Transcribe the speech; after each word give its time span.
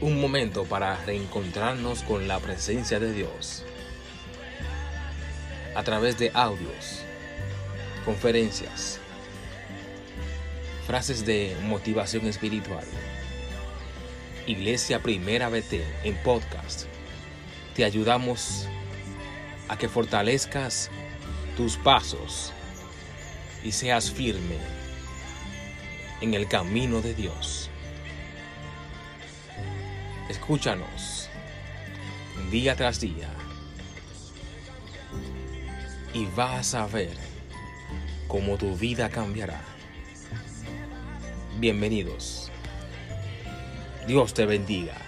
un 0.00 0.20
momento 0.20 0.64
para 0.64 0.96
reencontrarnos 1.04 2.02
con 2.02 2.28
la 2.28 2.38
presencia 2.38 3.00
de 3.00 3.12
Dios 3.12 3.64
a 5.74 5.82
través 5.82 6.18
de 6.18 6.30
audios, 6.34 7.02
conferencias, 8.04 9.00
frases 10.86 11.26
de 11.26 11.56
motivación 11.64 12.26
espiritual. 12.26 12.84
Iglesia 14.46 15.02
Primera 15.02 15.48
BT 15.48 15.82
en 16.04 16.16
podcast. 16.22 16.86
Te 17.74 17.84
ayudamos 17.84 18.66
a 19.68 19.76
que 19.76 19.88
fortalezcas 19.88 20.90
tus 21.56 21.76
pasos 21.76 22.52
y 23.64 23.72
seas 23.72 24.10
firme 24.10 24.58
en 26.20 26.34
el 26.34 26.48
camino 26.48 27.00
de 27.00 27.14
Dios. 27.14 27.57
Escúchanos 30.28 31.30
día 32.50 32.76
tras 32.76 33.00
día 33.00 33.30
y 36.12 36.26
vas 36.36 36.74
a 36.74 36.86
ver 36.86 37.16
cómo 38.26 38.58
tu 38.58 38.76
vida 38.76 39.08
cambiará. 39.08 39.62
Bienvenidos. 41.58 42.50
Dios 44.06 44.34
te 44.34 44.44
bendiga. 44.44 45.07